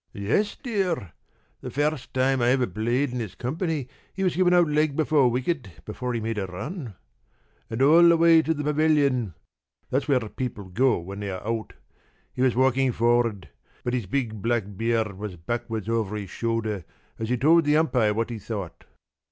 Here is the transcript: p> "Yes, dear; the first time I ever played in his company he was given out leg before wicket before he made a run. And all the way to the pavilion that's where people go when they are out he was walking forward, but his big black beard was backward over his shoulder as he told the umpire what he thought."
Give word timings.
p> 0.13 0.19
"Yes, 0.27 0.55
dear; 0.55 1.11
the 1.61 1.69
first 1.69 2.11
time 2.11 2.41
I 2.41 2.47
ever 2.47 2.65
played 2.65 3.11
in 3.11 3.19
his 3.19 3.35
company 3.35 3.87
he 4.11 4.23
was 4.23 4.35
given 4.35 4.51
out 4.51 4.67
leg 4.67 4.95
before 4.95 5.29
wicket 5.29 5.85
before 5.85 6.15
he 6.15 6.19
made 6.19 6.39
a 6.39 6.47
run. 6.47 6.95
And 7.69 7.83
all 7.83 8.01
the 8.09 8.17
way 8.17 8.41
to 8.41 8.55
the 8.55 8.63
pavilion 8.63 9.35
that's 9.91 10.07
where 10.07 10.19
people 10.27 10.63
go 10.63 10.97
when 10.97 11.19
they 11.19 11.29
are 11.29 11.45
out 11.47 11.73
he 12.33 12.41
was 12.41 12.55
walking 12.55 12.91
forward, 12.91 13.49
but 13.83 13.93
his 13.93 14.07
big 14.07 14.41
black 14.41 14.75
beard 14.75 15.19
was 15.19 15.35
backward 15.35 15.87
over 15.87 16.15
his 16.15 16.31
shoulder 16.31 16.83
as 17.19 17.29
he 17.29 17.37
told 17.37 17.65
the 17.65 17.77
umpire 17.77 18.15
what 18.15 18.31
he 18.31 18.39
thought." 18.39 18.85